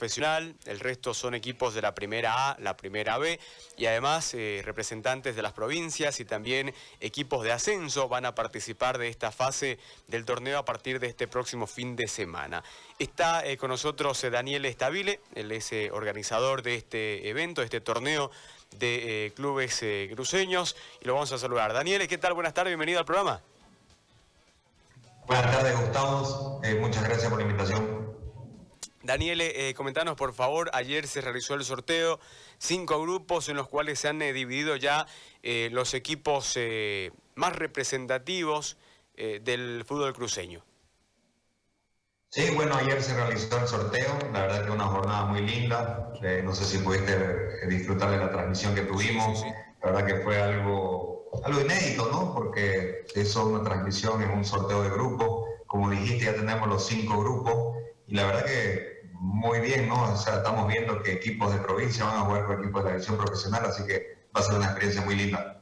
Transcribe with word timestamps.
profesional, 0.00 0.54
el 0.64 0.80
resto 0.80 1.12
son 1.12 1.34
equipos 1.34 1.74
de 1.74 1.82
la 1.82 1.94
primera 1.94 2.52
A, 2.52 2.56
la 2.58 2.74
primera 2.74 3.18
B 3.18 3.38
y 3.76 3.84
además 3.84 4.32
eh, 4.32 4.62
representantes 4.64 5.36
de 5.36 5.42
las 5.42 5.52
provincias 5.52 6.20
y 6.20 6.24
también 6.24 6.72
equipos 7.00 7.44
de 7.44 7.52
ascenso 7.52 8.08
van 8.08 8.24
a 8.24 8.34
participar 8.34 8.96
de 8.96 9.08
esta 9.08 9.30
fase 9.30 9.78
del 10.08 10.24
torneo 10.24 10.56
a 10.56 10.64
partir 10.64 11.00
de 11.00 11.06
este 11.06 11.28
próximo 11.28 11.66
fin 11.66 11.96
de 11.96 12.08
semana. 12.08 12.64
Está 12.98 13.44
eh, 13.44 13.58
con 13.58 13.68
nosotros 13.68 14.24
eh, 14.24 14.30
Daniel 14.30 14.64
Estabile, 14.64 15.20
él 15.34 15.52
es 15.52 15.70
organizador 15.92 16.62
de 16.62 16.76
este 16.76 17.28
evento, 17.28 17.60
de 17.60 17.66
este 17.66 17.82
torneo 17.82 18.30
de 18.78 19.34
clubes 19.36 19.84
cruceños 20.14 20.76
y 21.02 21.04
lo 21.04 21.12
vamos 21.12 21.30
a 21.32 21.38
saludar. 21.38 21.74
Daniel, 21.74 22.08
¿qué 22.08 22.16
tal? 22.16 22.32
Buenas 22.32 22.54
tardes, 22.54 22.70
bienvenido 22.70 23.00
al 23.00 23.04
programa. 23.04 23.42
Buenas 25.26 25.52
tardes, 25.54 25.78
Gustavo. 25.78 26.62
muchas 26.80 27.04
gracias 27.04 27.28
por 27.28 27.38
la 27.38 27.44
invitación. 27.44 27.99
Daniel, 29.10 29.40
eh, 29.40 29.74
comentanos 29.76 30.14
por 30.14 30.32
favor, 30.32 30.70
ayer 30.72 31.08
se 31.08 31.20
realizó 31.20 31.54
el 31.54 31.64
sorteo, 31.64 32.20
cinco 32.58 33.02
grupos 33.02 33.48
en 33.48 33.56
los 33.56 33.66
cuales 33.66 33.98
se 33.98 34.06
han 34.06 34.22
eh, 34.22 34.32
dividido 34.32 34.76
ya 34.76 35.04
eh, 35.42 35.68
los 35.72 35.94
equipos 35.94 36.56
más 37.34 37.56
representativos 37.56 38.76
del 39.16 39.84
fútbol 39.84 40.14
cruceño. 40.14 40.64
Sí, 42.28 42.50
bueno, 42.54 42.76
ayer 42.76 43.02
se 43.02 43.14
realizó 43.14 43.58
el 43.58 43.66
sorteo, 43.66 44.16
la 44.32 44.42
verdad 44.42 44.64
que 44.64 44.70
una 44.70 44.86
jornada 44.86 45.24
muy 45.26 45.42
linda, 45.42 46.12
no 46.44 46.54
sé 46.54 46.64
si 46.64 46.78
pudiste 46.78 47.66
disfrutar 47.66 48.12
de 48.12 48.18
la 48.18 48.30
transmisión 48.30 48.74
que 48.74 48.82
tuvimos, 48.82 49.44
la 49.82 49.90
verdad 49.90 50.06
que 50.06 50.22
fue 50.22 50.40
algo, 50.40 51.28
algo 51.44 51.60
inédito, 51.60 52.08
¿no? 52.12 52.32
Porque 52.32 53.04
eso 53.14 53.40
es 53.40 53.46
una 53.46 53.64
transmisión 53.64 54.22
en 54.22 54.30
un 54.30 54.44
sorteo 54.44 54.82
de 54.84 54.90
grupo, 54.90 55.46
como 55.66 55.90
dijiste 55.90 56.26
ya 56.26 56.34
tenemos 56.34 56.68
los 56.68 56.86
cinco 56.86 57.18
grupos 57.18 57.76
y 58.06 58.14
la 58.14 58.26
verdad 58.26 58.44
que 58.44 58.99
muy 59.20 59.60
bien, 59.60 59.86
¿no? 59.86 60.12
O 60.12 60.16
sea, 60.16 60.36
estamos 60.36 60.66
viendo 60.66 61.02
que 61.02 61.12
equipos 61.12 61.52
de 61.52 61.60
provincia 61.60 62.06
van 62.06 62.16
a 62.16 62.20
jugar 62.22 62.46
con 62.46 62.60
equipos 62.60 62.82
de 62.82 62.88
la 62.88 62.94
división 62.96 63.18
profesional, 63.18 63.66
así 63.66 63.86
que 63.86 64.26
va 64.34 64.40
a 64.40 64.42
ser 64.42 64.54
una 64.54 64.64
experiencia 64.64 65.02
muy 65.02 65.14
linda. 65.14 65.60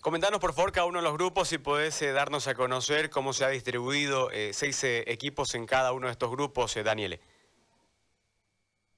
Comentanos 0.00 0.38
por 0.38 0.54
favor 0.54 0.70
cada 0.70 0.86
uno 0.86 1.00
de 1.00 1.04
los 1.04 1.14
grupos 1.14 1.52
y 1.52 1.58
podés 1.58 2.00
eh, 2.02 2.12
darnos 2.12 2.46
a 2.46 2.54
conocer 2.54 3.10
cómo 3.10 3.32
se 3.32 3.44
ha 3.44 3.48
distribuido 3.48 4.30
eh, 4.30 4.52
seis 4.54 4.82
eh, 4.84 5.02
equipos 5.08 5.56
en 5.56 5.66
cada 5.66 5.92
uno 5.92 6.06
de 6.06 6.12
estos 6.12 6.30
grupos, 6.30 6.78
Daniele. 6.82 7.20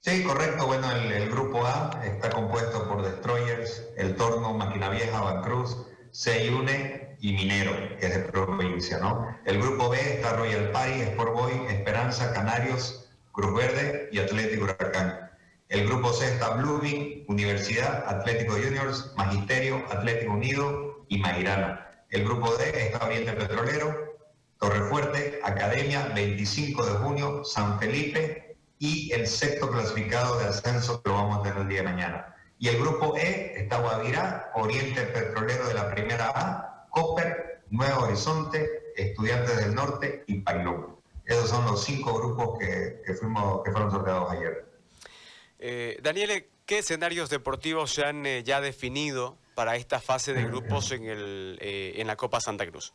Sí, 0.00 0.24
correcto. 0.24 0.66
Bueno, 0.66 0.90
el, 0.92 1.30
grupo 1.30 1.64
A 1.64 2.02
está 2.04 2.28
compuesto 2.28 2.86
por 2.86 3.02
Destroyers, 3.02 3.88
El 3.96 4.14
Torno, 4.14 4.52
Máquina 4.52 4.90
Vieja, 4.90 5.20
Bancruz, 5.20 5.86
Seyune 6.10 7.16
y 7.20 7.32
Minero, 7.32 7.72
que 7.98 8.06
es 8.06 8.14
de 8.14 8.20
provincia, 8.30 8.98
¿no? 8.98 9.38
El 9.46 9.60
grupo 9.60 9.88
B 9.88 9.98
está 9.98 10.34
Royal 10.36 10.70
Party, 10.70 11.00
Sport 11.00 11.32
Boy, 11.32 11.52
Esperanza, 11.68 12.32
Canarios, 12.32 12.99
Cruz 13.32 13.54
Verde 13.54 14.08
y 14.12 14.18
Atlético 14.18 14.64
Huracán. 14.64 15.30
El 15.68 15.86
grupo 15.86 16.12
C 16.12 16.26
está 16.26 16.50
Blooming, 16.50 17.24
Universidad, 17.28 18.04
Atlético 18.06 18.54
Juniors, 18.54 19.12
Magisterio, 19.16 19.84
Atlético 19.90 20.32
Unido 20.32 21.04
y 21.08 21.18
Mairana. 21.18 21.88
El 22.10 22.24
grupo 22.24 22.56
D 22.56 22.86
está 22.86 23.06
Oriente 23.06 23.32
Petrolero, 23.32 24.18
Torrefuerte, 24.58 25.40
Academia, 25.44 26.10
25 26.14 26.84
de 26.84 26.92
junio, 26.92 27.44
San 27.44 27.78
Felipe 27.78 28.56
y 28.80 29.12
el 29.12 29.26
sexto 29.28 29.70
clasificado 29.70 30.38
de 30.38 30.46
ascenso 30.46 31.00
que 31.02 31.10
lo 31.10 31.14
vamos 31.14 31.38
a 31.38 31.42
tener 31.42 31.58
el 31.58 31.68
día 31.68 31.82
de 31.82 31.88
mañana. 31.88 32.34
Y 32.58 32.68
el 32.68 32.78
grupo 32.78 33.16
E 33.16 33.54
está 33.56 33.78
Guavirá, 33.78 34.50
Oriente 34.54 35.02
Petrolero 35.02 35.68
de 35.68 35.74
la 35.74 35.90
primera 35.90 36.32
A, 36.34 36.86
Copper, 36.90 37.62
Nuevo 37.70 38.02
Horizonte, 38.02 38.92
Estudiantes 38.96 39.56
del 39.56 39.74
Norte 39.74 40.24
y 40.26 40.40
Pailón. 40.40 40.99
Esos 41.50 41.64
son 41.64 41.72
los 41.72 41.84
cinco 41.84 42.14
grupos 42.14 42.60
que, 42.60 43.02
fuimos, 43.18 43.64
que 43.64 43.72
fueron 43.72 43.90
sorteados 43.90 44.30
ayer. 44.30 44.64
Eh, 45.58 45.98
Daniele, 46.00 46.48
¿qué 46.64 46.78
escenarios 46.78 47.28
deportivos 47.28 47.92
se 47.92 48.04
han 48.04 48.24
eh, 48.24 48.44
ya 48.44 48.60
definido 48.60 49.36
para 49.56 49.74
esta 49.74 49.98
fase 49.98 50.32
de 50.32 50.44
grupos 50.44 50.92
en, 50.92 51.06
el, 51.06 51.58
eh, 51.60 51.94
en 51.96 52.06
la 52.06 52.14
Copa 52.14 52.40
Santa 52.40 52.70
Cruz? 52.70 52.94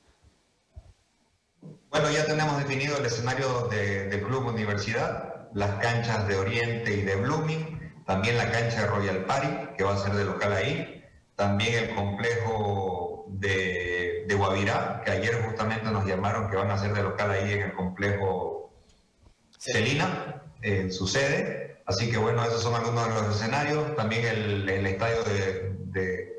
Bueno, 1.90 2.10
ya 2.12 2.26
tenemos 2.26 2.58
definido 2.58 2.98
el 2.98 3.06
escenario 3.06 3.68
de, 3.68 4.08
de, 4.08 4.22
Club 4.22 4.46
Universidad, 4.46 5.50
las 5.54 5.72
canchas 5.82 6.26
de 6.26 6.38
Oriente 6.38 6.96
y 6.96 7.02
de 7.02 7.18
Blooming, 7.18 8.04
también 8.06 8.38
la 8.38 8.50
cancha 8.54 8.84
de 8.84 8.88
Royal 8.88 9.26
Party, 9.26 9.76
que 9.78 9.84
va 9.84 9.96
a 9.96 9.98
ser 9.98 10.14
de 10.14 10.24
local 10.24 10.54
ahí, 10.54 11.04
también 11.36 11.84
el 11.84 11.94
complejo 11.94 13.05
de 13.28 14.16
de 14.28 14.36
Guavirá, 14.36 15.02
que 15.06 15.12
ayer 15.12 15.44
justamente 15.44 15.90
nos 15.92 16.06
llamaron 16.06 16.50
que 16.50 16.56
van 16.56 16.72
a 16.72 16.78
ser 16.78 16.94
de 16.94 17.04
local 17.04 17.32
ahí 17.32 17.54
en 17.54 17.62
el 17.62 17.74
complejo 17.74 18.74
Celina, 19.58 20.44
en 20.62 20.92
su 20.92 21.08
sede. 21.08 21.82
Así 21.86 22.10
que 22.10 22.18
bueno, 22.18 22.44
esos 22.44 22.64
son 22.64 22.74
algunos 22.74 23.08
de 23.08 23.14
los 23.14 23.36
escenarios. 23.36 23.96
También 23.96 24.26
el, 24.26 24.86
estadio 24.88 25.24
de, 25.24 26.34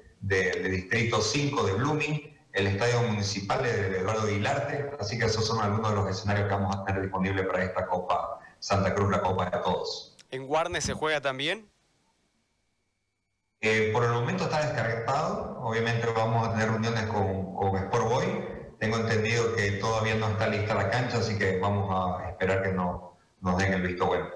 Distrito 0.70 1.20
5 1.20 1.62
de 1.62 1.72
Blooming, 1.74 2.36
el 2.52 2.66
estadio 2.66 3.02
municipal 3.02 3.62
de 3.62 3.98
Eduardo 3.98 4.26
Guilarte. 4.26 4.90
Así 4.98 5.18
que 5.18 5.26
esos 5.26 5.46
son 5.46 5.60
algunos 5.60 5.90
de 5.90 5.96
los 5.96 6.10
escenarios 6.10 6.48
que 6.48 6.54
vamos 6.54 6.76
a 6.76 6.84
tener 6.84 7.02
disponibles 7.02 7.46
para 7.46 7.64
esta 7.64 7.86
Copa 7.86 8.40
Santa 8.58 8.94
Cruz, 8.94 9.10
la 9.10 9.20
Copa 9.20 9.44
de 9.44 9.58
Todos. 9.58 10.16
¿En 10.30 10.46
Guarne 10.46 10.80
se 10.80 10.94
juega 10.94 11.20
también? 11.20 11.70
Eh, 13.68 13.90
por 13.92 14.04
el 14.04 14.12
momento 14.12 14.44
está 14.44 14.64
descargado, 14.64 15.58
obviamente 15.60 16.06
vamos 16.14 16.46
a 16.46 16.52
tener 16.52 16.68
reuniones 16.68 17.02
con, 17.06 17.52
con 17.56 17.76
Sport 17.76 18.08
Boy. 18.08 18.44
Tengo 18.78 18.98
entendido 18.98 19.56
que 19.56 19.72
todavía 19.72 20.14
no 20.14 20.28
está 20.28 20.46
lista 20.46 20.72
la 20.72 20.88
cancha, 20.88 21.18
así 21.18 21.36
que 21.36 21.58
vamos 21.58 21.90
a 21.90 22.28
esperar 22.28 22.62
que 22.62 22.68
no, 22.68 23.18
nos 23.40 23.58
den 23.58 23.72
el 23.72 23.82
visto 23.82 24.06
bueno. 24.06 24.28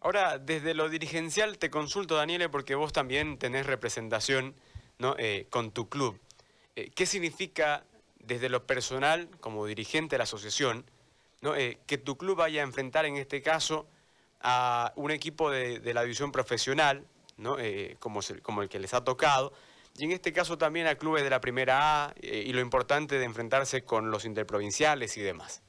Ahora, 0.00 0.38
desde 0.38 0.72
lo 0.72 0.88
dirigencial 0.88 1.58
te 1.58 1.68
consulto, 1.68 2.16
Daniele, 2.16 2.48
porque 2.48 2.74
vos 2.74 2.90
también 2.90 3.36
tenés 3.36 3.66
representación 3.66 4.54
¿no? 4.98 5.14
Eh, 5.18 5.46
con 5.50 5.70
tu 5.70 5.90
club. 5.90 6.18
Eh, 6.74 6.90
¿Qué 6.94 7.04
significa 7.04 7.84
desde 8.18 8.48
lo 8.48 8.66
personal, 8.66 9.28
como 9.40 9.66
dirigente 9.66 10.14
de 10.14 10.18
la 10.18 10.24
asociación, 10.24 10.86
¿no? 11.42 11.52
que 11.52 11.98
tu 11.98 12.16
club 12.16 12.38
vaya 12.38 12.62
a 12.62 12.64
enfrentar 12.64 13.04
en 13.04 13.18
este 13.18 13.42
caso 13.42 13.86
a 14.40 14.94
un 14.96 15.10
equipo 15.10 15.50
de, 15.50 15.80
de 15.80 15.92
la 15.92 16.00
división 16.00 16.32
profesional, 16.32 17.04
eh, 17.58 17.96
como, 18.00 18.20
como, 18.42 18.62
el 18.62 18.68
que 18.68 18.78
les 18.78 18.94
ha 18.94 19.04
tocado. 19.04 19.52
Y 19.96 20.04
en 20.04 20.12
este 20.12 20.32
caso 20.32 20.58
también 20.58 20.86
a 20.86 20.96
clubes 20.96 21.22
de 21.22 21.30
la 21.30 21.40
primera 21.40 22.06
A 22.06 22.14
eh, 22.20 22.44
y 22.46 22.52
lo 22.52 22.60
importante 22.60 23.18
de 23.18 23.24
enfrentarse 23.24 23.82
con 23.82 24.10
los 24.10 24.24
interprovinciales 24.24 25.16
y 25.16 25.22
demás. 25.22 25.62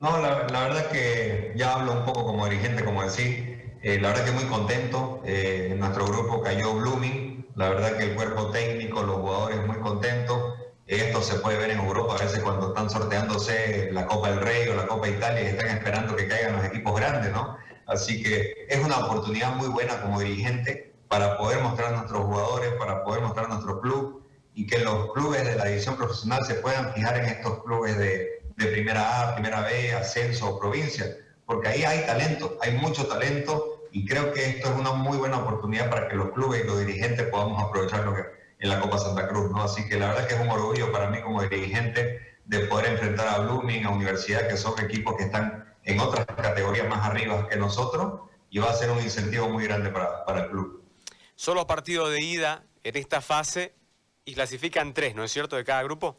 No, 0.00 0.18
la, 0.18 0.34
verdad 0.46 0.90
que 0.90 1.52
ya 1.56 1.74
hablo 1.74 1.92
un 1.92 2.04
poco 2.04 2.24
como 2.24 2.48
dirigente, 2.48 2.84
como 2.84 3.02
decir, 3.02 3.78
eh, 3.82 4.00
la 4.00 4.08
verdad 4.08 4.24
que 4.24 4.32
muy 4.32 4.44
contento. 4.44 5.20
en 5.24 5.78
nuestro 5.78 6.06
grupo 6.06 6.42
cayó 6.42 6.74
Blooming, 6.74 7.48
la 7.54 7.68
verdad 7.68 7.98
que 7.98 8.04
el 8.04 8.14
cuerpo 8.14 8.50
técnico, 8.50 9.02
los 9.02 9.16
jugadores 9.16 9.66
muy 9.66 9.78
contentos. 9.78 10.54
Esto 10.86 11.22
se 11.22 11.38
puede 11.38 11.58
ver 11.58 11.70
en 11.70 11.78
Europa, 11.78 12.16
a 12.18 12.24
veces 12.24 12.40
cuando 12.40 12.68
están 12.68 12.90
sorteándose 12.90 13.90
la 13.92 14.06
Copa 14.06 14.30
del 14.30 14.40
Rey 14.40 14.68
o 14.68 14.74
la 14.74 14.86
Copa 14.86 15.08
Italia 15.08 15.42
y 15.42 15.46
están 15.46 15.68
esperando 15.68 16.16
que 16.16 16.26
caigan 16.26 16.56
los 16.56 16.64
equipos 16.64 16.98
grandes, 16.98 17.30
¿no? 17.30 17.56
Así 17.90 18.22
que 18.22 18.66
es 18.68 18.78
una 18.84 18.98
oportunidad 18.98 19.56
muy 19.56 19.66
buena 19.66 20.00
como 20.00 20.20
dirigente 20.20 20.94
para 21.08 21.36
poder 21.36 21.60
mostrar 21.60 21.92
a 21.92 21.96
nuestros 21.96 22.22
jugadores, 22.22 22.72
para 22.74 23.02
poder 23.02 23.20
mostrar 23.20 23.48
nuestro 23.48 23.80
club 23.80 24.24
y 24.54 24.64
que 24.68 24.78
los 24.78 25.12
clubes 25.12 25.44
de 25.44 25.56
la 25.56 25.64
división 25.64 25.96
profesional 25.96 26.44
se 26.44 26.54
puedan 26.54 26.92
fijar 26.94 27.18
en 27.18 27.24
estos 27.24 27.64
clubes 27.64 27.98
de, 27.98 28.28
primera 28.56 29.30
A, 29.30 29.34
primera 29.34 29.62
B, 29.62 29.92
ascenso 29.92 30.50
o 30.50 30.60
provincia, 30.60 31.06
porque 31.46 31.66
ahí 31.66 31.82
hay 31.82 32.06
talento, 32.06 32.58
hay 32.62 32.76
mucho 32.76 33.06
talento 33.06 33.86
y 33.90 34.06
creo 34.06 34.32
que 34.32 34.50
esto 34.50 34.70
es 34.70 34.78
una 34.78 34.92
muy 34.92 35.16
buena 35.18 35.38
oportunidad 35.38 35.90
para 35.90 36.06
que 36.08 36.14
los 36.14 36.30
clubes 36.30 36.62
y 36.62 36.66
los 36.66 36.78
dirigentes 36.78 37.26
podamos 37.26 37.60
aprovecharlo 37.60 38.14
en 38.60 38.68
la 38.68 38.78
Copa 38.78 38.98
Santa 38.98 39.26
Cruz, 39.26 39.50
¿no? 39.50 39.62
Así 39.64 39.88
que 39.88 39.98
la 39.98 40.08
verdad 40.08 40.28
que 40.28 40.34
es 40.34 40.40
un 40.40 40.50
orgullo 40.50 40.92
para 40.92 41.08
mí 41.08 41.20
como 41.22 41.42
dirigente 41.42 42.20
de 42.44 42.60
poder 42.60 42.92
enfrentar 42.92 43.26
a 43.26 43.38
Blooming, 43.38 43.86
a 43.86 43.90
Universidad, 43.90 44.46
que 44.46 44.56
son 44.56 44.78
equipos 44.78 45.16
que 45.16 45.24
están 45.24 45.69
en 45.90 46.00
otras 46.00 46.26
categorías 46.26 46.88
más 46.88 47.06
arriba 47.06 47.48
que 47.48 47.56
nosotros 47.56 48.30
y 48.50 48.58
va 48.58 48.70
a 48.70 48.74
ser 48.74 48.90
un 48.90 49.00
incentivo 49.00 49.48
muy 49.48 49.64
grande 49.64 49.90
para, 49.90 50.24
para 50.24 50.44
el 50.44 50.50
club. 50.50 50.82
Solo 51.34 51.66
partidos 51.66 52.10
de 52.10 52.20
ida 52.20 52.64
en 52.82 52.96
esta 52.96 53.20
fase 53.20 53.74
y 54.24 54.34
clasifican 54.34 54.92
tres, 54.92 55.14
¿no 55.14 55.24
es 55.24 55.32
cierto, 55.32 55.56
de 55.56 55.64
cada 55.64 55.82
grupo? 55.82 56.16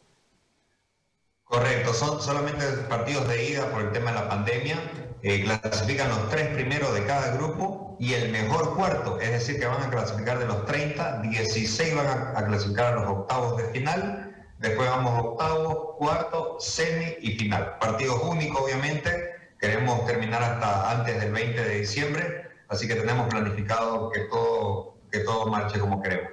Correcto, 1.44 1.92
son 1.92 2.22
solamente 2.22 2.64
partidos 2.88 3.28
de 3.28 3.50
ida 3.50 3.70
por 3.70 3.82
el 3.82 3.92
tema 3.92 4.10
de 4.10 4.20
la 4.20 4.28
pandemia. 4.28 4.80
Eh, 5.22 5.44
clasifican 5.44 6.08
los 6.08 6.30
tres 6.30 6.48
primeros 6.48 6.94
de 6.94 7.04
cada 7.04 7.36
grupo 7.36 7.96
y 8.00 8.14
el 8.14 8.32
mejor 8.32 8.74
cuarto, 8.74 9.20
es 9.20 9.30
decir, 9.30 9.60
que 9.60 9.66
van 9.66 9.82
a 9.82 9.90
clasificar 9.90 10.38
de 10.38 10.46
los 10.46 10.64
30, 10.66 11.20
16 11.20 11.94
van 11.94 12.06
a, 12.06 12.38
a 12.38 12.46
clasificar 12.46 12.94
a 12.94 12.96
los 13.02 13.06
octavos 13.06 13.56
de 13.58 13.64
final, 13.66 14.46
después 14.58 14.88
vamos 14.88 15.12
a 15.12 15.22
octavos, 15.22 15.96
cuarto, 15.98 16.56
semi 16.58 17.16
y 17.20 17.36
final. 17.38 17.78
Partidos 17.78 18.20
únicos, 18.24 18.62
obviamente, 18.62 19.31
Queremos 19.62 20.04
terminar 20.06 20.42
hasta 20.42 20.90
antes 20.90 21.20
del 21.20 21.30
20 21.30 21.62
de 21.62 21.78
diciembre, 21.78 22.50
así 22.66 22.88
que 22.88 22.96
tenemos 22.96 23.28
planificado 23.28 24.10
que 24.10 24.22
todo, 24.22 24.96
que 25.08 25.20
todo 25.20 25.46
marche 25.46 25.78
como 25.78 26.02
queremos. 26.02 26.32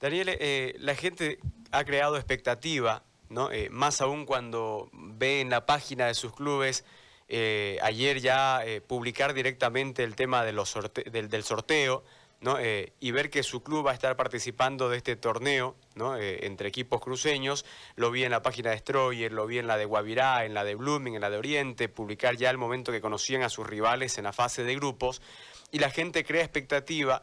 Daniel, 0.00 0.28
eh, 0.38 0.76
la 0.78 0.94
gente 0.94 1.40
ha 1.72 1.82
creado 1.82 2.16
expectativa, 2.16 3.02
¿no? 3.28 3.50
Eh, 3.50 3.70
más 3.70 4.00
aún 4.00 4.24
cuando 4.24 4.88
ve 4.92 5.40
en 5.40 5.50
la 5.50 5.66
página 5.66 6.06
de 6.06 6.14
sus 6.14 6.32
clubes 6.32 6.84
eh, 7.26 7.78
ayer 7.82 8.20
ya 8.20 8.62
publicar 8.86 9.34
directamente 9.34 10.04
el 10.04 10.14
tema 10.14 10.44
del, 10.44 10.64
sorteo 10.64 12.04
Eh, 12.58 12.92
y 13.00 13.10
ver 13.10 13.30
que 13.30 13.42
su 13.42 13.62
club 13.62 13.86
va 13.86 13.92
a 13.92 13.94
estar 13.94 14.16
participando 14.16 14.88
de 14.88 14.98
este 14.98 15.16
torneo 15.16 15.76
¿no? 15.94 16.16
entre 16.16 16.68
equipos 16.68 17.00
cruceños. 17.00 17.64
Lo 17.96 18.10
vi 18.10 18.24
en 18.24 18.30
la 18.30 18.42
página 18.42 18.70
de 18.70 18.78
Stroyer, 18.78 19.32
lo 19.32 19.46
vi 19.46 19.58
en 19.58 19.66
la 19.66 19.76
de 19.76 19.84
Guavirá, 19.84 20.44
en 20.44 20.54
la 20.54 20.64
de 20.64 20.74
Blooming, 20.74 21.14
en 21.14 21.20
la 21.20 21.30
de 21.30 21.38
Oriente, 21.38 21.88
publicar 21.88 22.36
ya 22.36 22.50
el 22.50 22.58
momento 22.58 22.92
que 22.92 23.00
conocían 23.00 23.42
a 23.42 23.48
sus 23.48 23.66
rivales 23.66 24.18
en 24.18 24.24
la 24.24 24.32
fase 24.32 24.64
de 24.64 24.74
grupos 24.74 25.22
y 25.70 25.78
la 25.78 25.90
gente 25.90 26.24
crea 26.24 26.42
expectativa 26.42 27.22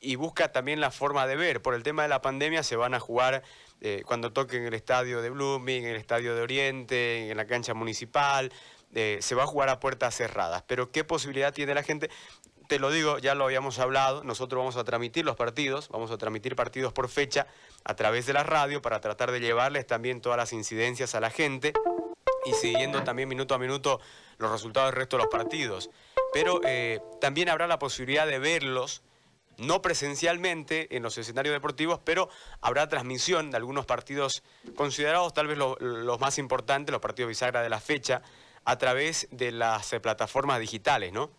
y 0.00 0.16
busca 0.16 0.50
también 0.50 0.80
la 0.80 0.90
forma 0.90 1.26
de 1.26 1.36
ver. 1.36 1.62
Por 1.62 1.74
el 1.74 1.82
tema 1.82 2.02
de 2.02 2.08
la 2.08 2.22
pandemia 2.22 2.62
se 2.62 2.76
van 2.76 2.94
a 2.94 3.00
jugar 3.00 3.42
eh, 3.80 4.02
cuando 4.06 4.32
toquen 4.32 4.64
el 4.64 4.74
estadio 4.74 5.20
de 5.22 5.30
Blooming, 5.30 5.84
en 5.84 5.90
el 5.90 5.96
estadio 5.96 6.34
de 6.34 6.42
Oriente, 6.42 7.30
en 7.30 7.36
la 7.36 7.46
cancha 7.46 7.74
municipal, 7.74 8.52
eh, 8.94 9.18
se 9.20 9.34
va 9.34 9.44
a 9.44 9.46
jugar 9.46 9.68
a 9.68 9.78
puertas 9.78 10.16
cerradas. 10.16 10.64
Pero 10.66 10.90
¿qué 10.90 11.04
posibilidad 11.04 11.52
tiene 11.52 11.74
la 11.74 11.82
gente? 11.82 12.10
Te 12.70 12.78
lo 12.78 12.92
digo, 12.92 13.18
ya 13.18 13.34
lo 13.34 13.46
habíamos 13.46 13.80
hablado, 13.80 14.22
nosotros 14.22 14.60
vamos 14.60 14.76
a 14.76 14.84
transmitir 14.84 15.24
los 15.24 15.34
partidos, 15.34 15.88
vamos 15.88 16.12
a 16.12 16.18
transmitir 16.18 16.54
partidos 16.54 16.92
por 16.92 17.08
fecha 17.08 17.48
a 17.82 17.96
través 17.96 18.26
de 18.26 18.32
la 18.32 18.44
radio 18.44 18.80
para 18.80 19.00
tratar 19.00 19.32
de 19.32 19.40
llevarles 19.40 19.88
también 19.88 20.20
todas 20.20 20.36
las 20.36 20.52
incidencias 20.52 21.16
a 21.16 21.20
la 21.20 21.30
gente 21.30 21.72
y 22.44 22.52
siguiendo 22.52 23.02
también 23.02 23.28
minuto 23.28 23.56
a 23.56 23.58
minuto 23.58 24.00
los 24.38 24.52
resultados 24.52 24.92
del 24.92 25.00
resto 25.00 25.16
de 25.16 25.24
los 25.24 25.32
partidos. 25.32 25.90
Pero 26.32 26.60
eh, 26.62 27.00
también 27.20 27.48
habrá 27.48 27.66
la 27.66 27.80
posibilidad 27.80 28.24
de 28.24 28.38
verlos 28.38 29.02
no 29.58 29.82
presencialmente 29.82 30.94
en 30.96 31.02
los 31.02 31.18
escenarios 31.18 31.52
deportivos, 31.52 31.98
pero 32.04 32.28
habrá 32.60 32.88
transmisión 32.88 33.50
de 33.50 33.56
algunos 33.56 33.84
partidos 33.84 34.44
considerados 34.76 35.34
tal 35.34 35.48
vez 35.48 35.58
los 35.58 36.20
más 36.20 36.38
importantes, 36.38 36.92
los 36.92 37.02
partidos 37.02 37.30
bisagra 37.30 37.62
de 37.62 37.68
la 37.68 37.80
fecha, 37.80 38.22
a 38.64 38.78
través 38.78 39.26
de 39.32 39.50
las 39.50 39.92
eh, 39.92 39.98
plataformas 39.98 40.60
digitales, 40.60 41.12
¿no? 41.12 41.32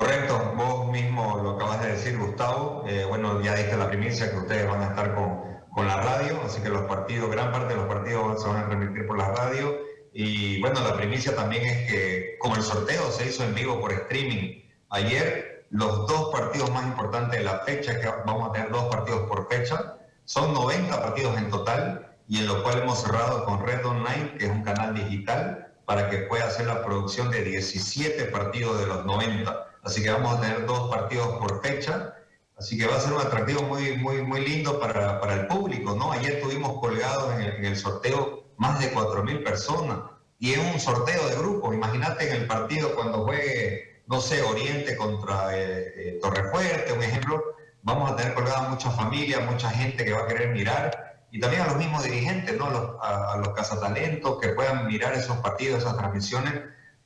Correcto, 0.00 0.54
vos 0.56 0.90
mismo 0.90 1.40
lo 1.42 1.50
acabas 1.56 1.82
de 1.82 1.92
decir, 1.92 2.16
Gustavo. 2.16 2.84
Eh, 2.88 3.04
bueno, 3.04 3.42
ya 3.42 3.54
diste 3.54 3.76
la 3.76 3.86
primicia 3.86 4.30
que 4.30 4.38
ustedes 4.38 4.66
van 4.66 4.80
a 4.80 4.86
estar 4.86 5.14
con, 5.14 5.42
con 5.74 5.86
la 5.86 6.00
radio, 6.00 6.40
así 6.42 6.62
que 6.62 6.70
los 6.70 6.84
partidos, 6.84 7.30
gran 7.30 7.52
parte 7.52 7.74
de 7.74 7.80
los 7.80 7.86
partidos 7.86 8.42
se 8.42 8.48
van 8.48 8.64
a 8.64 8.66
transmitir 8.66 9.06
por 9.06 9.18
la 9.18 9.28
radio. 9.28 9.76
Y 10.14 10.58
bueno, 10.62 10.80
la 10.80 10.96
primicia 10.96 11.36
también 11.36 11.66
es 11.66 11.90
que 11.90 12.36
como 12.38 12.56
el 12.56 12.62
sorteo 12.62 13.10
se 13.10 13.26
hizo 13.26 13.44
en 13.44 13.54
vivo 13.54 13.78
por 13.78 13.92
streaming 13.92 14.62
ayer, 14.88 15.66
los 15.68 16.06
dos 16.06 16.30
partidos 16.32 16.70
más 16.70 16.86
importantes 16.86 17.38
de 17.38 17.44
la 17.44 17.58
fecha, 17.58 18.00
que 18.00 18.06
vamos 18.24 18.48
a 18.48 18.52
tener 18.52 18.70
dos 18.70 18.86
partidos 18.86 19.28
por 19.28 19.48
fecha, 19.50 19.98
son 20.24 20.54
90 20.54 20.98
partidos 20.98 21.36
en 21.36 21.50
total 21.50 22.16
y 22.26 22.38
en 22.38 22.46
lo 22.46 22.62
cual 22.62 22.78
hemos 22.78 23.02
cerrado 23.02 23.44
con 23.44 23.66
Red 23.66 23.84
Online, 23.84 24.34
que 24.38 24.46
es 24.46 24.50
un 24.50 24.62
canal 24.62 24.94
digital, 24.94 25.74
para 25.84 26.08
que 26.08 26.20
pueda 26.20 26.46
hacer 26.46 26.68
la 26.68 26.82
producción 26.82 27.30
de 27.30 27.44
17 27.44 28.24
partidos 28.26 28.80
de 28.80 28.86
los 28.86 29.04
90. 29.04 29.66
Así 29.82 30.02
que 30.02 30.10
vamos 30.10 30.36
a 30.36 30.40
tener 30.40 30.66
dos 30.66 30.90
partidos 30.90 31.28
por 31.38 31.62
fecha. 31.62 32.14
Así 32.58 32.76
que 32.76 32.86
va 32.86 32.96
a 32.96 33.00
ser 33.00 33.14
un 33.14 33.20
atractivo 33.20 33.62
muy, 33.62 33.96
muy, 33.96 34.22
muy 34.22 34.46
lindo 34.46 34.78
para, 34.78 35.20
para 35.20 35.34
el 35.34 35.46
público, 35.46 35.94
¿no? 35.94 36.12
Ayer 36.12 36.40
tuvimos 36.42 36.78
colgados 36.78 37.32
en 37.40 37.64
el, 37.64 37.76
sorteo 37.76 38.44
más 38.58 38.78
de 38.80 38.92
4.000 38.92 39.42
personas 39.42 39.98
y 40.38 40.52
es 40.52 40.58
un 40.58 40.78
sorteo 40.78 41.26
de 41.28 41.36
grupo. 41.36 41.72
Imagínate 41.72 42.28
en 42.28 42.42
el 42.42 42.46
partido 42.46 42.94
cuando 42.94 43.24
juegue 43.24 43.90
no 44.10 44.20
sé, 44.20 44.42
Oriente 44.42 44.96
contra 44.96 45.56
eh, 45.56 45.92
eh, 45.96 46.18
Torrefuerte, 46.20 46.92
un 46.92 47.02
ejemplo, 47.02 47.54
vamos 47.82 48.10
a 48.10 48.16
tener 48.16 48.34
colgada 48.34 48.68
mucha 48.68 48.90
familia, 48.90 49.38
mucha 49.48 49.70
gente 49.70 50.04
que 50.04 50.12
va 50.12 50.22
a 50.22 50.26
querer 50.26 50.48
mirar 50.48 51.22
y 51.30 51.38
también 51.38 51.62
a 51.62 51.66
los 51.68 51.76
mismos 51.76 52.02
dirigentes, 52.02 52.58
¿no? 52.58 52.98
a, 53.00 53.36
los 53.36 53.50
cazatalentos 53.54 54.40
que 54.40 54.48
puedan 54.48 54.88
mirar 54.88 55.14
esos 55.14 55.36
partidos, 55.38 55.82
esas 55.82 55.96
transmisiones, 55.96 56.54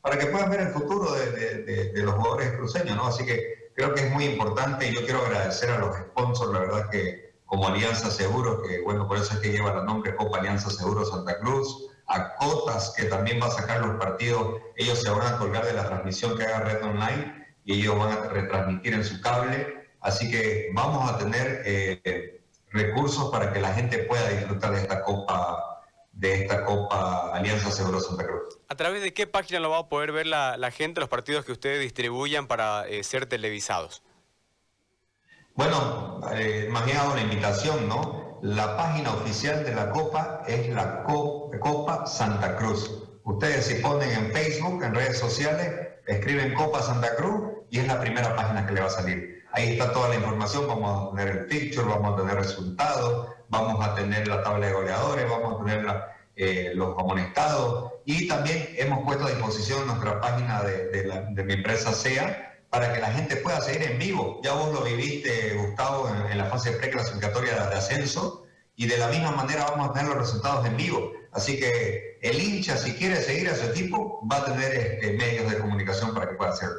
para 0.05 0.19
que 0.19 0.27
puedan 0.27 0.51
ver 0.51 0.61
el 0.61 0.69
futuro 0.69 1.13
de, 1.13 1.91
los 1.95 2.15
jugadores 2.15 2.53
cruceños, 2.53 2.95
¿no? 2.95 3.07
Así 3.07 3.25
que 3.25 3.71
creo 3.75 3.95
que 3.95 4.03
es 4.03 4.11
muy 4.13 4.27
importante 4.27 4.87
y 4.87 4.95
yo 4.95 5.03
quiero 5.03 5.25
agradecer 5.25 5.71
a 5.71 5.79
los 5.79 5.97
sponsors, 5.97 6.53
la 6.53 6.59
verdad 6.59 6.91
que 6.91 7.33
como 7.47 7.69
Alianza 7.69 8.11
Seguro, 8.11 8.63
que 8.63 8.83
bueno, 8.83 9.09
por 9.09 9.17
eso 9.17 9.33
es 9.33 9.41
que 9.41 9.51
lleva 9.51 9.73
el 9.73 9.87
nombre 9.87 10.15
Copa 10.15 10.41
Alianza 10.41 10.69
Seguro 10.69 11.07
Santa 11.07 11.39
Cruz, 11.39 11.89
a 12.07 12.35
Cotas, 12.35 12.93
que 12.95 13.05
también 13.05 13.41
va 13.41 13.47
a 13.47 13.53
sacar 13.53 13.81
los 13.81 13.97
partidos, 13.97 14.61
ellos 14.77 15.01
se 15.01 15.09
van 15.09 15.27
a 15.27 15.39
colgar 15.39 15.65
de 15.65 15.73
la 15.73 15.87
transmisión 15.87 16.37
que 16.37 16.45
haga 16.45 16.61
Red 16.61 16.85
Online 16.85 17.47
y 17.65 17.81
ellos 17.81 17.99
van 17.99 18.13
a 18.13 18.17
retransmitir 18.27 18.93
en 18.93 19.05
su 19.05 19.23
cable. 19.23 19.89
Así 20.03 20.31
que 20.31 20.69
vamos 20.75 21.11
a 21.11 21.17
tener 21.17 21.63
eh, 21.65 22.43
recursos 22.73 23.31
para 23.31 23.55
que 23.55 23.61
la 23.63 23.73
gente 23.73 24.01
pueda 24.01 24.29
disfrutar 24.29 24.73
de 24.73 24.83
esta 24.83 25.03
Copa 25.03 25.74
de 26.15 26.43
esta 26.43 26.65
Copa 26.65 27.31
Alianza 27.35 27.71
Seguro 27.71 28.01
Santa 28.01 28.27
Cruz. 28.27 28.59
¿A 28.69 28.77
través 28.77 29.03
de 29.03 29.13
qué 29.13 29.27
página 29.27 29.61
lo 29.61 29.71
va 29.71 29.79
a 29.79 29.89
poder 29.89 30.13
ver 30.13 30.27
la, 30.27 30.71
gente, 30.71 31.01
los 31.01 31.09
partidos 31.09 31.45
que 31.45 31.53
ustedes 31.53 31.81
distribuyan 31.81 32.47
para 32.47 32.87
eh, 32.89 33.03
ser 33.05 33.27
televisados? 33.27 34.03
Bueno, 35.55 36.21
eh, 36.33 36.69
más 36.71 36.85
bien 36.85 36.99
una 37.13 37.21
invitación, 37.21 37.89
¿no? 37.89 38.41
La 38.43 38.77
página 38.77 39.15
oficial 39.15 39.65
de 39.65 39.75
la 39.75 39.91
Copa 39.91 40.43
es 40.47 40.69
la 40.69 41.03
Copa 41.05 42.07
Santa 42.07 42.57
Cruz. 42.57 42.91
Ustedes 43.25 43.67
si 43.67 43.77
ponen 43.77 44.11
en 44.11 44.33
Facebook, 44.33 44.83
en 44.83 44.95
redes 44.95 45.19
sociales, 45.19 45.73
escriben 46.07 46.55
Copa 46.55 46.83
Santa 46.83 47.15
Cruz 47.17 47.53
y 47.71 47.79
es 47.79 47.87
la 47.87 48.01
primera 48.01 48.37
página 48.37 48.67
que 48.67 48.75
le 48.75 48.81
va 48.81 48.87
a 48.87 48.91
salir. 48.91 49.45
Ahí 49.53 49.73
está 49.73 49.93
toda 49.93 50.09
la 50.09 50.17
información, 50.17 50.67
vamos 50.67 51.13
a 51.13 51.17
tener 51.17 51.37
el 51.37 51.47
picture, 51.47 51.87
vamos 51.87 52.15
a 52.15 52.23
tener 52.23 52.37
resultados, 52.37 53.34
vamos 53.49 53.85
a 53.85 53.95
tener 53.95 54.27
la 54.29 54.43
tabla 54.43 54.67
de 54.67 54.73
goleadores, 54.73 55.29
vamos 55.29 55.61
a 55.61 55.65
tener 55.65 55.87
eh, 56.37 56.73
los 56.75 56.99
amonestados 56.99 57.93
y 58.05 58.27
también 58.29 58.75
hemos 58.77 59.05
puesto 59.05 59.25
a 59.25 59.31
disposición 59.31 59.87
nuestra 59.87 60.21
página 60.21 60.63
de, 60.63 61.45
mi 61.45 61.55
empresa 61.55 61.93
SEA 61.93 62.61
para 62.71 62.93
que 62.93 63.01
la 63.01 63.13
gente 63.13 63.37
pueda 63.37 63.61
seguir 63.61 63.83
en 63.89 63.99
vivo. 63.99 64.41
Ya 64.43 64.53
vos 64.53 64.73
lo 64.73 64.83
viviste, 64.83 65.55
Gustavo, 65.55 66.09
en, 66.31 66.37
la 66.37 66.47
fase 66.47 66.73
preclasificatoria 66.73 67.55
de, 67.55 67.71
de 67.71 67.77
ascenso 67.77 68.45
y 68.77 68.87
de 68.87 68.99
la 68.99 69.09
misma 69.09 69.31
manera 69.31 69.65
vamos 69.71 69.91
a 69.91 69.93
tener 69.93 70.09
los 70.09 70.19
resultados 70.19 70.67
en 70.67 70.77
vivo. 70.77 71.13
Así 71.35 71.59
que 71.59 72.19
el 72.23 72.41
hincha, 72.41 72.77
si 72.77 72.95
quiere 72.95 73.17
seguir 73.17 73.49
a 73.49 73.57
su 73.57 73.67
equipo, 73.67 74.21
va 74.31 74.39
a 74.39 74.45
tener 74.45 74.73
este, 74.75 75.13
medios 75.13 75.51
de 75.51 75.59
comunicación 75.59 76.15
para 76.15 76.29
que 76.29 76.37
pueda 76.37 76.53
hacerlo. 76.53 76.77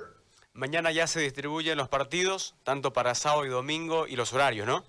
Mañana 0.54 0.92
ya 0.92 1.06
se 1.08 1.20
distribuyen 1.20 1.78
los 1.78 1.90
partidos, 1.90 2.56
tanto 2.64 2.94
para 2.94 3.14
sábado 3.16 3.46
y 3.46 3.50
domingo, 3.50 4.08
y 4.08 4.16
los 4.16 4.32
horarios, 4.32 4.66
¿no? 4.66 4.86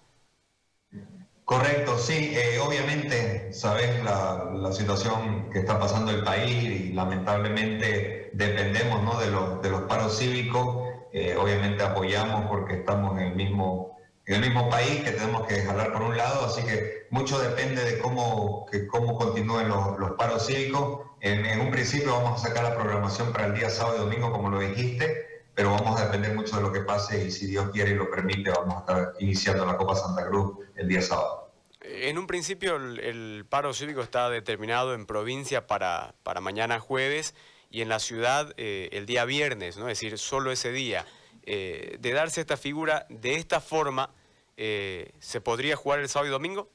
Correcto, 1.47 1.97
sí. 1.97 2.35
Eh, 2.37 2.59
obviamente, 2.61 3.53
sabes 3.53 4.05
la, 4.05 4.73
situación 4.73 5.49
que 5.51 5.61
está 5.61 5.79
pasando 5.79 6.11
el 6.11 6.23
país 6.23 6.63
y 6.63 6.93
lamentablemente 6.93 8.31
dependemos 8.35 9.03
¿no? 9.03 9.19
de, 9.19 9.31
los, 9.31 9.63
de 9.63 9.71
los 9.71 9.83
paros 9.83 10.19
cívicos 10.19 10.87
eh, 11.19 11.35
obviamente 11.35 11.83
apoyamos 11.83 12.45
porque 12.47 12.75
estamos 12.75 13.17
en 13.19 13.29
el 13.29 13.37
mismo 13.37 13.97
en 14.27 14.35
el 14.35 14.41
mismo 14.43 14.69
país 14.69 15.03
que 15.03 15.13
tenemos 15.13 15.47
que 15.47 15.63
jalar 15.63 15.93
por 15.93 16.03
un 16.03 16.15
lado, 16.15 16.45
así 16.45 16.63
que 16.63 17.07
mucho 17.11 17.39
depende 17.39 17.83
de 17.85 17.99
cómo, 18.01 18.67
que, 18.71 18.87
cómo 18.87 19.17
continúen 19.17 19.69
los, 19.69 19.99
los 19.99 20.13
paros 20.19 20.47
cívicos. 20.47 21.07
En, 21.21 21.61
un 21.61 21.71
principio 21.71 22.13
vamos 22.13 22.45
a 22.45 22.49
sacar 22.49 22.65
la 22.65 22.75
programación 22.75 23.33
para 23.33 23.47
el 23.47 23.55
día 23.55 23.71
sábado 23.71 23.97
y 23.97 24.01
domingo, 24.01 24.31
como 24.31 24.51
lo 24.51 24.59
dijiste, 24.59 25.45
pero 25.55 25.71
vamos 25.71 25.99
a 25.99 26.05
depender 26.05 26.35
mucho 26.35 26.57
de 26.57 26.63
lo 26.63 26.73
que 26.73 26.81
pase 26.81 27.25
y 27.25 27.31
si 27.31 27.47
Dios 27.47 27.71
quiere 27.71 27.93
y 27.93 27.95
lo 27.95 28.11
permite, 28.11 28.51
vamos 28.51 28.75
a 28.75 28.79
estar 28.81 29.13
iniciando 29.21 29.65
la 29.65 29.77
Copa 29.77 29.95
Santa 29.95 30.27
Cruz 30.27 30.59
el 30.75 30.89
día 30.89 31.01
sábado. 31.01 31.46
En 31.89 32.19
un 32.19 32.27
principio 32.27 32.77
el, 32.77 33.47
paro 33.49 33.73
cívico 33.73 34.01
está 34.01 34.29
determinado 34.29 34.95
en 34.95 35.07
provincia 35.07 35.67
para, 35.67 36.15
para 36.23 36.41
mañana 36.41 36.81
jueves 36.81 37.35
y 37.71 37.83
en 37.83 37.89
la 37.89 37.99
ciudad 37.99 38.53
eh, 38.57 38.89
el 38.93 39.07
día 39.07 39.25
viernes, 39.25 39.77
¿no? 39.77 39.89
es 39.89 39.99
decir, 39.99 40.19
solo 40.19 40.51
ese 40.51 40.73
día. 40.73 41.07
Eh, 41.45 41.97
de 42.01 42.13
darse 42.13 42.41
esta 42.41 42.57
figura 42.57 43.07
de 43.09 43.37
esta 43.37 43.61
forma, 43.61 44.11
eh, 44.57 45.13
¿se 45.21 45.41
podría 45.41 45.77
jugar 45.77 46.01
el 46.01 46.09
sábado 46.09 46.29
y 46.29 46.33
domingo? 46.33 46.69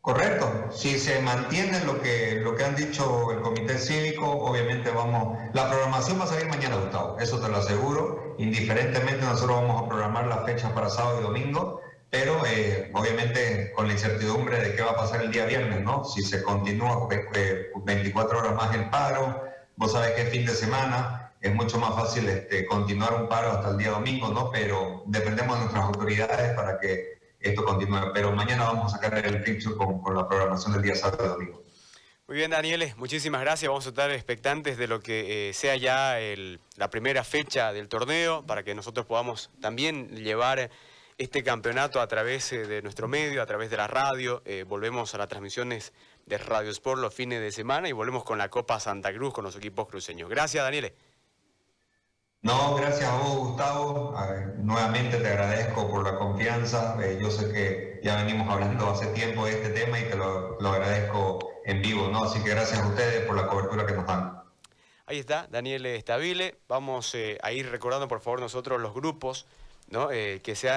Correcto, 0.00 0.68
si 0.70 0.98
se 0.98 1.20
mantiene 1.20 1.84
lo 1.84 2.00
que, 2.00 2.36
lo 2.42 2.54
que 2.54 2.64
han 2.64 2.76
dicho 2.76 3.32
el 3.32 3.40
comité 3.40 3.76
cívico, 3.76 4.30
obviamente 4.30 4.90
vamos, 4.90 5.36
la 5.52 5.68
programación 5.68 6.20
va 6.20 6.24
a 6.24 6.28
salir 6.28 6.46
mañana, 6.48 6.76
Gustavo, 6.76 7.18
eso 7.18 7.40
te 7.40 7.48
lo 7.48 7.56
aseguro, 7.56 8.36
indiferentemente 8.38 9.24
nosotros 9.24 9.60
vamos 9.60 9.82
a 9.82 9.88
programar 9.88 10.26
las 10.28 10.46
fechas 10.46 10.72
para 10.72 10.88
sábado 10.88 11.20
y 11.20 11.24
domingo, 11.24 11.80
pero 12.10 12.44
eh, 12.46 12.90
obviamente 12.94 13.72
con 13.74 13.86
la 13.86 13.92
incertidumbre 13.92 14.58
de 14.60 14.74
qué 14.74 14.82
va 14.82 14.92
a 14.92 14.96
pasar 14.96 15.22
el 15.22 15.30
día 15.30 15.44
viernes, 15.44 15.82
¿no? 15.82 16.04
Si 16.04 16.22
se 16.22 16.42
continúa 16.42 17.06
24 17.08 18.38
horas 18.38 18.54
más 18.54 18.74
el 18.74 18.88
paro, 18.88 19.44
vos 19.76 19.92
sabés 19.92 20.12
que 20.12 20.22
es 20.22 20.30
fin 20.30 20.46
de 20.46 20.54
semana, 20.54 21.32
es 21.40 21.54
mucho 21.54 21.78
más 21.78 21.94
fácil 21.94 22.28
este, 22.28 22.66
continuar 22.66 23.14
un 23.14 23.28
paro 23.28 23.50
hasta 23.50 23.70
el 23.70 23.78
día 23.78 23.90
domingo, 23.90 24.28
¿no? 24.28 24.50
Pero 24.50 25.02
dependemos 25.06 25.56
de 25.56 25.64
nuestras 25.64 25.84
autoridades 25.84 26.54
para 26.54 26.78
que 26.78 27.18
esto 27.40 27.64
continúe. 27.64 28.12
Pero 28.12 28.32
mañana 28.32 28.64
vamos 28.64 28.92
a 28.92 28.96
sacar 28.96 29.24
el 29.24 29.42
picture 29.42 29.76
con, 29.76 30.00
con 30.00 30.16
la 30.16 30.26
programación 30.26 30.72
del 30.72 30.82
día 30.82 30.94
sábado 30.94 31.24
y 31.24 31.28
domingo. 31.28 31.62
Muy 32.26 32.36
bien, 32.36 32.50
Danieles, 32.50 32.98
muchísimas 32.98 33.40
gracias. 33.40 33.70
Vamos 33.70 33.86
a 33.86 33.88
estar 33.88 34.10
expectantes 34.10 34.76
de 34.76 34.86
lo 34.86 35.00
que 35.00 35.48
eh, 35.48 35.54
sea 35.54 35.76
ya 35.76 36.20
el, 36.20 36.60
la 36.76 36.90
primera 36.90 37.24
fecha 37.24 37.72
del 37.72 37.88
torneo 37.88 38.44
para 38.44 38.64
que 38.64 38.74
nosotros 38.74 39.06
podamos 39.06 39.50
también 39.62 40.14
llevar 40.14 40.70
este 41.18 41.42
campeonato 41.42 42.00
a 42.00 42.06
través 42.06 42.52
eh, 42.52 42.66
de 42.66 42.80
nuestro 42.80 43.08
medio, 43.08 43.42
a 43.42 43.46
través 43.46 43.70
de 43.70 43.76
la 43.76 43.88
radio. 43.88 44.40
Eh, 44.44 44.64
volvemos 44.66 45.12
a 45.14 45.18
las 45.18 45.28
transmisiones 45.28 45.92
de 46.26 46.38
Radio 46.38 46.70
Sport 46.70 47.00
los 47.00 47.12
fines 47.12 47.40
de 47.40 47.50
semana 47.50 47.88
y 47.88 47.92
volvemos 47.92 48.22
con 48.22 48.38
la 48.38 48.48
Copa 48.48 48.78
Santa 48.78 49.12
Cruz 49.12 49.34
con 49.34 49.44
los 49.44 49.56
equipos 49.56 49.88
cruceños. 49.88 50.30
Gracias, 50.30 50.62
Daniele. 50.62 50.94
No, 52.40 52.76
gracias 52.76 53.10
a 53.10 53.16
vos, 53.16 53.36
Gustavo. 53.48 54.14
nuevamente 54.58 55.16
te 55.16 55.26
agradezco 55.26 55.90
por 55.90 56.04
la 56.04 56.16
confianza. 56.16 56.96
Eh, 57.02 57.18
yo 57.20 57.32
sé 57.32 57.52
que 57.52 58.00
ya 58.04 58.22
venimos 58.22 58.48
hablando 58.48 58.88
hace 58.88 59.08
tiempo 59.08 59.44
de 59.44 59.52
este 59.52 59.70
tema 59.70 59.98
y 59.98 60.04
te 60.04 60.16
lo, 60.16 60.56
agradezco 60.60 61.40
en 61.64 61.82
vivo, 61.82 62.08
¿no? 62.08 62.24
Así 62.24 62.40
que 62.44 62.50
gracias 62.50 62.78
a 62.78 62.86
ustedes 62.86 63.26
por 63.26 63.34
la 63.34 63.48
cobertura 63.48 63.84
que 63.84 63.94
nos 63.94 64.06
dan. 64.06 64.40
Ahí 65.06 65.18
está, 65.18 65.48
Daniel 65.50 65.84
Estabile. 65.86 66.58
Vamos 66.68 67.12
eh, 67.16 67.38
a 67.42 67.50
ir 67.50 67.68
recordando, 67.70 68.06
por 68.06 68.20
favor, 68.20 68.40
nosotros 68.40 68.80
los 68.80 68.94
grupos 68.94 69.46
¿no? 69.90 70.10
Eh, 70.10 70.40
que 70.42 70.54
se 70.54 70.70
han 70.70 70.76